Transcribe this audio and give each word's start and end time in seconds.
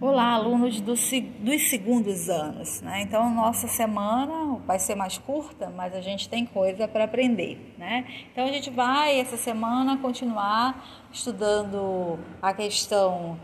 Olá, 0.00 0.34
alunos 0.34 0.80
do, 0.80 0.94
dos 0.94 1.70
segundos 1.70 2.28
anos. 2.28 2.80
Né? 2.82 3.02
Então, 3.02 3.34
nossa 3.34 3.66
semana 3.66 4.56
vai 4.64 4.78
ser 4.78 4.94
mais 4.94 5.18
curta, 5.18 5.70
mas 5.70 5.92
a 5.92 6.00
gente 6.00 6.28
tem 6.28 6.46
coisa 6.46 6.86
para 6.86 7.02
aprender. 7.02 7.74
Né? 7.76 8.06
Então, 8.30 8.44
a 8.44 8.52
gente 8.52 8.70
vai 8.70 9.18
essa 9.18 9.36
semana 9.36 9.98
continuar 9.98 11.08
estudando 11.12 12.16
a 12.40 12.54
questão 12.54 13.40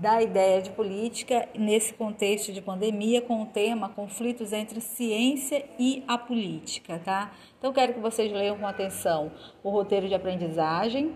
da 0.00 0.22
ideia 0.22 0.62
de 0.62 0.70
política 0.70 1.48
nesse 1.58 1.92
contexto 1.94 2.52
de 2.52 2.62
pandemia 2.62 3.20
com 3.20 3.42
o 3.42 3.46
tema 3.46 3.88
conflitos 3.88 4.52
entre 4.52 4.80
ciência 4.80 5.64
e 5.76 6.04
a 6.06 6.18
política, 6.18 7.00
tá? 7.02 7.32
Então 7.58 7.72
quero 7.72 7.94
que 7.94 8.00
vocês 8.00 8.30
leiam 8.30 8.58
com 8.58 8.66
atenção 8.66 9.32
o 9.62 9.70
roteiro 9.70 10.06
de 10.06 10.14
aprendizagem, 10.14 11.14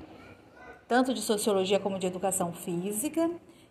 tanto 0.87 1.13
de 1.13 1.21
sociologia 1.21 1.79
como 1.79 1.99
de 1.99 2.07
educação 2.07 2.53
física, 2.55 3.31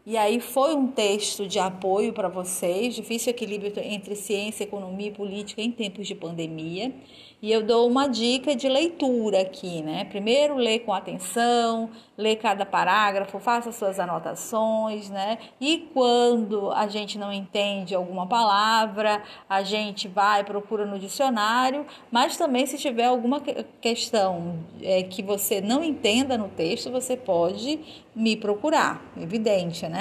e 0.10 0.16
aí 0.16 0.40
foi 0.40 0.74
um 0.74 0.88
texto 0.88 1.46
de 1.46 1.60
apoio 1.60 2.14
para 2.14 2.30
vocês, 2.30 2.96
difícil 2.96 3.30
equilíbrio 3.32 3.74
entre 3.84 4.16
ciência, 4.16 4.64
economia 4.64 5.10
e 5.10 5.12
política 5.12 5.62
em 5.62 5.70
tempos 5.70 6.08
de 6.08 6.16
pandemia. 6.16 6.94
E 7.40 7.52
eu 7.52 7.62
dou 7.62 7.88
uma 7.88 8.08
dica 8.08 8.56
de 8.56 8.68
leitura 8.68 9.42
aqui, 9.42 9.84
né? 9.84 10.06
Primeiro 10.06 10.56
lê 10.56 10.80
com 10.80 10.92
atenção, 10.92 11.90
lê 12.18 12.36
cada 12.36 12.66
parágrafo, 12.66 13.38
faça 13.38 13.72
suas 13.72 14.00
anotações, 14.00 15.08
né? 15.10 15.38
E 15.62 15.88
quando 15.94 16.72
a 16.72 16.88
gente 16.88 17.16
não 17.20 17.32
entende 17.32 17.94
alguma 17.94 18.26
palavra, 18.26 19.22
a 19.48 19.62
gente 19.62 20.08
vai 20.08 20.44
procura 20.44 20.84
no 20.84 20.98
dicionário, 20.98 21.86
mas 22.10 22.38
também 22.38 22.66
se 22.66 22.78
tiver 22.78 23.06
alguma 23.06 23.40
questão 23.82 24.58
é, 24.82 25.04
que 25.04 25.22
você 25.22 25.62
não 25.62 25.84
entenda 25.84 26.40
no 26.40 26.48
texto, 26.48 26.90
você 26.90 27.16
pode 27.16 27.80
me 28.16 28.36
procurar, 28.36 29.00
evidente, 29.16 29.88
né? 29.88 29.97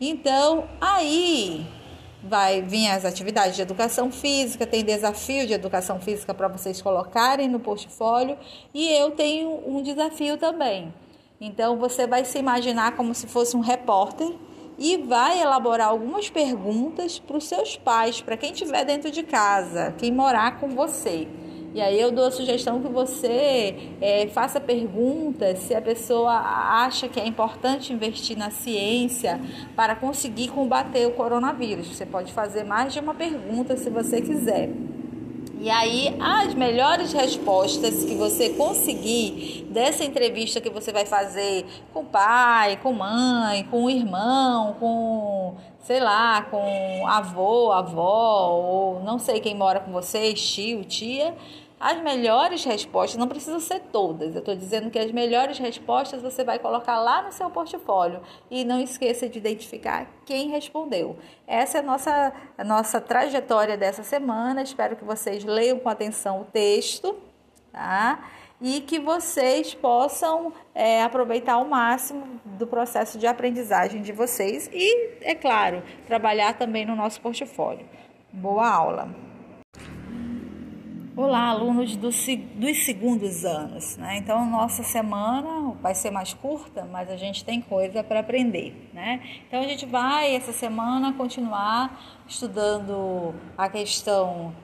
Então, 0.00 0.68
aí 0.80 1.66
vai 2.22 2.60
vir 2.60 2.88
as 2.88 3.04
atividades 3.04 3.56
de 3.56 3.62
educação 3.62 4.10
física, 4.10 4.66
tem 4.66 4.84
desafio 4.84 5.46
de 5.46 5.52
educação 5.52 6.00
física 6.00 6.34
para 6.34 6.48
vocês 6.48 6.82
colocarem 6.82 7.48
no 7.48 7.60
portfólio 7.60 8.36
e 8.74 8.88
eu 8.92 9.12
tenho 9.12 9.62
um 9.66 9.82
desafio 9.82 10.36
também. 10.36 10.92
Então 11.40 11.76
você 11.76 12.06
vai 12.06 12.24
se 12.24 12.38
imaginar 12.38 12.96
como 12.96 13.14
se 13.14 13.26
fosse 13.26 13.56
um 13.56 13.60
repórter 13.60 14.32
e 14.78 14.96
vai 14.98 15.40
elaborar 15.40 15.88
algumas 15.88 16.28
perguntas 16.28 17.18
para 17.18 17.36
os 17.36 17.44
seus 17.44 17.76
pais, 17.76 18.20
para 18.20 18.36
quem 18.36 18.52
estiver 18.52 18.84
dentro 18.84 19.10
de 19.10 19.22
casa, 19.22 19.94
quem 19.96 20.12
morar 20.12 20.58
com 20.60 20.68
você. 20.68 21.26
E 21.76 21.80
aí 21.82 22.00
eu 22.00 22.10
dou 22.10 22.24
a 22.24 22.30
sugestão 22.30 22.80
que 22.80 22.88
você 22.88 23.90
é, 24.00 24.26
faça 24.28 24.58
perguntas 24.58 25.58
se 25.58 25.74
a 25.74 25.82
pessoa 25.82 26.32
acha 26.32 27.06
que 27.06 27.20
é 27.20 27.26
importante 27.26 27.92
investir 27.92 28.34
na 28.34 28.48
ciência 28.50 29.38
para 29.76 29.94
conseguir 29.94 30.48
combater 30.48 31.06
o 31.06 31.10
coronavírus. 31.10 31.88
Você 31.88 32.06
pode 32.06 32.32
fazer 32.32 32.64
mais 32.64 32.94
de 32.94 33.00
uma 33.00 33.12
pergunta 33.12 33.76
se 33.76 33.90
você 33.90 34.22
quiser. 34.22 34.70
E 35.60 35.68
aí, 35.68 36.16
as 36.18 36.54
melhores 36.54 37.12
respostas 37.12 38.04
que 38.04 38.14
você 38.14 38.50
conseguir 38.50 39.66
dessa 39.70 40.02
entrevista 40.02 40.62
que 40.62 40.70
você 40.70 40.92
vai 40.92 41.04
fazer 41.04 41.66
com 41.92 42.00
o 42.00 42.04
pai, 42.04 42.78
com 42.82 42.92
mãe, 42.92 43.64
com 43.64 43.84
o 43.84 43.90
irmão, 43.90 44.76
com, 44.80 45.56
sei 45.80 46.00
lá, 46.00 46.40
com 46.42 47.06
avô, 47.06 47.70
avó, 47.72 48.50
ou 48.50 49.02
não 49.02 49.18
sei 49.18 49.40
quem 49.40 49.54
mora 49.54 49.80
com 49.80 49.92
vocês, 49.92 50.40
tio, 50.40 50.84
tia 50.84 51.34
as 51.78 52.00
melhores 52.00 52.64
respostas, 52.64 53.18
não 53.18 53.28
precisam 53.28 53.60
ser 53.60 53.80
todas, 53.92 54.34
eu 54.34 54.38
estou 54.38 54.56
dizendo 54.56 54.90
que 54.90 54.98
as 54.98 55.12
melhores 55.12 55.58
respostas 55.58 56.22
você 56.22 56.42
vai 56.42 56.58
colocar 56.58 56.98
lá 56.98 57.22
no 57.22 57.30
seu 57.30 57.50
portfólio 57.50 58.22
e 58.50 58.64
não 58.64 58.80
esqueça 58.80 59.28
de 59.28 59.38
identificar 59.38 60.06
quem 60.24 60.48
respondeu. 60.48 61.18
Essa 61.46 61.78
é 61.78 61.80
a 61.80 61.84
nossa, 61.84 62.32
a 62.56 62.64
nossa 62.64 62.98
trajetória 62.98 63.76
dessa 63.76 64.02
semana, 64.02 64.62
espero 64.62 64.96
que 64.96 65.04
vocês 65.04 65.44
leiam 65.44 65.78
com 65.78 65.88
atenção 65.90 66.40
o 66.40 66.44
texto, 66.46 67.14
tá? 67.70 68.26
E 68.58 68.80
que 68.80 68.98
vocês 68.98 69.74
possam 69.74 70.54
é, 70.74 71.02
aproveitar 71.02 71.54
ao 71.54 71.66
máximo 71.66 72.40
do 72.42 72.66
processo 72.66 73.18
de 73.18 73.26
aprendizagem 73.26 74.00
de 74.00 74.12
vocês 74.12 74.70
e, 74.72 75.18
é 75.20 75.34
claro, 75.34 75.82
trabalhar 76.06 76.54
também 76.54 76.86
no 76.86 76.96
nosso 76.96 77.20
portfólio. 77.20 77.86
Boa 78.32 78.66
aula! 78.66 79.35
Olá, 81.16 81.48
alunos 81.48 81.96
do, 81.96 82.10
dos 82.10 82.84
segundos 82.84 83.42
anos. 83.46 83.96
Né? 83.96 84.18
Então, 84.18 84.44
nossa 84.44 84.82
semana 84.82 85.72
vai 85.80 85.94
ser 85.94 86.10
mais 86.10 86.34
curta, 86.34 86.84
mas 86.84 87.08
a 87.08 87.16
gente 87.16 87.42
tem 87.42 87.58
coisa 87.58 88.04
para 88.04 88.20
aprender. 88.20 88.90
Né? 88.92 89.22
Então, 89.48 89.60
a 89.60 89.62
gente 89.62 89.86
vai 89.86 90.36
essa 90.36 90.52
semana 90.52 91.14
continuar 91.14 92.22
estudando 92.28 93.34
a 93.56 93.66
questão 93.66 94.54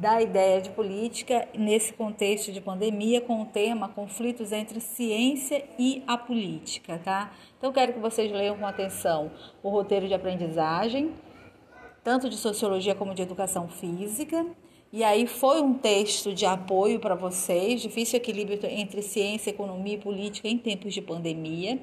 da 0.00 0.22
ideia 0.22 0.62
de 0.62 0.70
política 0.70 1.46
nesse 1.54 1.92
contexto 1.92 2.52
de 2.52 2.60
pandemia 2.62 3.20
com 3.20 3.42
o 3.42 3.44
tema 3.44 3.86
conflitos 3.86 4.52
entre 4.52 4.80
ciência 4.80 5.62
e 5.78 6.02
a 6.06 6.16
política, 6.16 6.98
tá? 7.02 7.32
Então 7.56 7.72
quero 7.72 7.94
que 7.94 7.98
vocês 7.98 8.30
leiam 8.30 8.58
com 8.58 8.66
atenção 8.66 9.30
o 9.62 9.70
roteiro 9.70 10.06
de 10.06 10.12
aprendizagem, 10.12 11.14
tanto 12.04 12.28
de 12.28 12.36
sociologia 12.36 12.94
como 12.94 13.14
de 13.14 13.22
educação 13.22 13.68
física, 13.68 14.44
e 14.96 15.04
aí 15.04 15.26
foi 15.26 15.60
um 15.60 15.74
texto 15.74 16.32
de 16.32 16.46
apoio 16.46 16.98
para 16.98 17.14
vocês, 17.14 17.82
difícil 17.82 18.16
equilíbrio 18.16 18.58
entre 18.64 19.02
ciência, 19.02 19.50
economia 19.50 19.96
e 19.96 19.98
política 19.98 20.48
em 20.48 20.56
tempos 20.56 20.94
de 20.94 21.02
pandemia. 21.02 21.78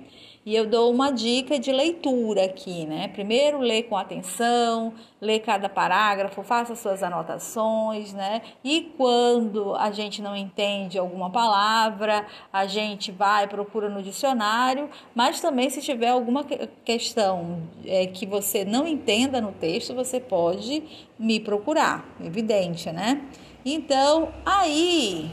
E 0.46 0.54
eu 0.54 0.66
dou 0.66 0.92
uma 0.92 1.10
dica 1.10 1.58
de 1.58 1.72
leitura 1.72 2.44
aqui, 2.44 2.86
né? 2.86 3.08
Primeiro 3.08 3.60
lê 3.60 3.82
com 3.82 3.96
atenção, 3.96 4.94
lê 5.22 5.40
cada 5.40 5.70
parágrafo, 5.70 6.44
faça 6.44 6.76
suas 6.76 7.02
anotações, 7.02 8.12
né? 8.12 8.42
E 8.62 8.92
quando 8.98 9.74
a 9.76 9.90
gente 9.92 10.22
não 10.22 10.36
entende 10.36 11.00
alguma 11.00 11.30
palavra, 11.30 12.26
a 12.52 12.66
gente 12.66 13.10
vai 13.10 13.48
procura 13.48 13.88
no 13.88 14.04
dicionário, 14.04 14.90
mas 15.16 15.40
também 15.40 15.70
se 15.70 15.82
tiver 15.82 16.10
alguma 16.10 16.44
questão 16.84 17.62
é, 17.86 18.08
que 18.08 18.26
você 18.26 18.66
não 18.66 18.86
entenda 18.86 19.40
no 19.40 19.54
texto, 19.54 19.96
você 19.96 20.20
pode 20.20 20.84
me 21.18 21.40
procurar, 21.40 22.06
evidente, 22.22 22.92
né? 23.04 23.22
Então, 23.66 24.34
aí 24.46 25.30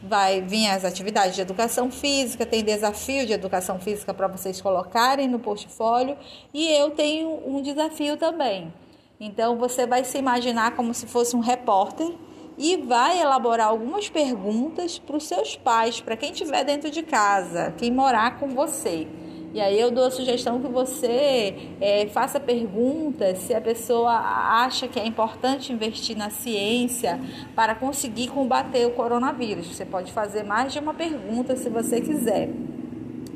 vai 0.00 0.40
vir 0.40 0.68
as 0.68 0.84
atividades 0.84 1.34
de 1.34 1.40
educação 1.40 1.90
física, 1.90 2.46
tem 2.46 2.62
desafio 2.62 3.26
de 3.26 3.32
educação 3.32 3.80
física 3.80 4.14
para 4.14 4.28
vocês 4.28 4.60
colocarem 4.60 5.26
no 5.26 5.40
portfólio 5.40 6.16
e 6.54 6.68
eu 6.68 6.90
tenho 6.90 7.42
um 7.44 7.60
desafio 7.60 8.16
também. 8.16 8.72
Então 9.18 9.58
você 9.58 9.84
vai 9.84 10.04
se 10.04 10.16
imaginar 10.16 10.76
como 10.76 10.94
se 10.94 11.08
fosse 11.08 11.34
um 11.34 11.40
repórter 11.40 12.14
e 12.56 12.76
vai 12.76 13.20
elaborar 13.20 13.66
algumas 13.66 14.08
perguntas 14.08 14.96
para 15.00 15.16
os 15.16 15.24
seus 15.24 15.56
pais, 15.56 16.00
para 16.00 16.16
quem 16.16 16.30
estiver 16.30 16.64
dentro 16.64 16.88
de 16.88 17.02
casa, 17.02 17.74
quem 17.76 17.90
morar 17.90 18.38
com 18.38 18.48
você. 18.54 19.08
E 19.54 19.60
aí 19.60 19.80
eu 19.80 19.90
dou 19.90 20.04
a 20.04 20.10
sugestão 20.10 20.60
que 20.60 20.68
você 20.68 21.54
é, 21.80 22.06
faça 22.08 22.38
perguntas 22.38 23.38
se 23.38 23.54
a 23.54 23.60
pessoa 23.60 24.12
acha 24.12 24.86
que 24.86 25.00
é 25.00 25.06
importante 25.06 25.72
investir 25.72 26.16
na 26.16 26.28
ciência 26.28 27.18
para 27.54 27.74
conseguir 27.74 28.28
combater 28.28 28.86
o 28.86 28.90
coronavírus. 28.90 29.66
Você 29.66 29.86
pode 29.86 30.12
fazer 30.12 30.42
mais 30.42 30.72
de 30.72 30.78
uma 30.78 30.92
pergunta 30.92 31.56
se 31.56 31.70
você 31.70 32.00
quiser. 32.00 32.50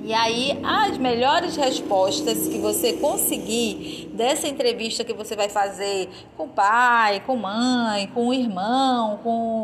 E 0.04 0.12
aí, 0.12 0.58
as 0.64 0.98
melhores 0.98 1.54
respostas 1.54 2.48
que 2.48 2.58
você 2.58 2.94
conseguir 2.94 4.10
dessa 4.12 4.48
entrevista 4.48 5.04
que 5.04 5.12
você 5.12 5.36
vai 5.36 5.48
fazer 5.48 6.08
com 6.36 6.46
o 6.46 6.48
pai, 6.48 7.22
com 7.24 7.36
mãe, 7.36 8.08
com 8.08 8.26
o 8.26 8.34
irmão, 8.34 9.20
com, 9.22 9.61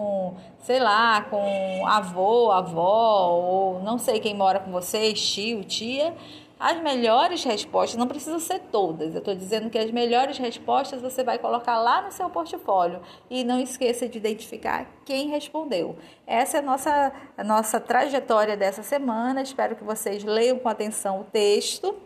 sei 0.68 0.80
lá, 0.80 1.22
com 1.22 1.86
avô, 1.86 2.52
avó, 2.52 3.30
ou 3.30 3.82
não 3.82 3.96
sei 3.96 4.20
quem 4.20 4.34
mora 4.34 4.60
com 4.60 4.70
vocês, 4.70 5.18
tio, 5.18 5.64
tia, 5.64 6.14
as 6.60 6.78
melhores 6.82 7.42
respostas, 7.42 7.98
não 7.98 8.06
precisam 8.06 8.38
ser 8.38 8.58
todas, 8.70 9.14
eu 9.14 9.20
estou 9.20 9.34
dizendo 9.34 9.70
que 9.70 9.78
as 9.78 9.90
melhores 9.90 10.36
respostas 10.36 11.00
você 11.00 11.24
vai 11.24 11.38
colocar 11.38 11.78
lá 11.78 12.02
no 12.02 12.12
seu 12.12 12.28
portfólio 12.28 13.00
e 13.30 13.44
não 13.44 13.58
esqueça 13.58 14.06
de 14.06 14.18
identificar 14.18 14.86
quem 15.06 15.28
respondeu. 15.28 15.96
Essa 16.26 16.58
é 16.58 16.60
a 16.60 16.62
nossa, 16.62 17.12
a 17.38 17.42
nossa 17.42 17.80
trajetória 17.80 18.54
dessa 18.54 18.82
semana, 18.82 19.40
espero 19.40 19.74
que 19.74 19.82
vocês 19.82 20.22
leiam 20.22 20.58
com 20.58 20.68
atenção 20.68 21.22
o 21.22 21.24
texto, 21.24 21.96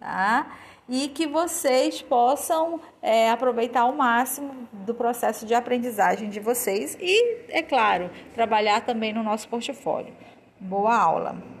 tá? 0.00 0.56
E 0.88 1.08
que 1.08 1.26
vocês 1.26 2.00
possam 2.00 2.80
é, 3.02 3.30
aproveitar 3.30 3.80
ao 3.80 3.92
máximo 3.92 4.68
do 4.72 4.94
processo 4.94 5.44
de 5.44 5.54
aprendizagem 5.54 6.28
de 6.28 6.38
vocês 6.38 6.96
e, 7.00 7.46
é 7.48 7.62
claro, 7.62 8.10
trabalhar 8.34 8.82
também 8.82 9.12
no 9.12 9.22
nosso 9.22 9.48
portfólio. 9.48 10.14
Boa 10.60 10.96
aula! 10.96 11.55